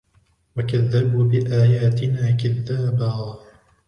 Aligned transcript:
وَكَذَّبُوا 0.57 1.23
بِآيَاتِنَا 1.23 2.31
كِذَّابًا 2.37 3.35